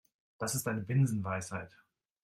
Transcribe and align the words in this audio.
Das 0.39 0.55
ist 0.55 0.67
eine 0.67 0.81
Binsenweisheit. 0.81 1.77